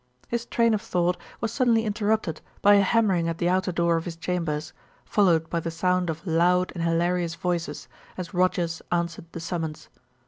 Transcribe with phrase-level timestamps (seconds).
[0.29, 4.05] His train of thought was suddenly interrupted by a hammering at the outer door of
[4.05, 4.73] his chambers,
[5.05, 9.89] followed by the sound of loud and hilarious voices as Rogers answered the summons.